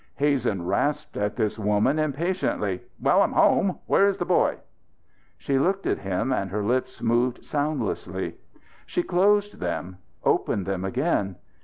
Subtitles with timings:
[0.15, 3.77] Hazen rasped at this woman impatiently: "Well, I'm home!
[3.85, 4.57] Where is the boy?"
[5.37, 8.33] She looked at him and her lips moved soundlessly.
[8.87, 11.35] She closed them, opened them again.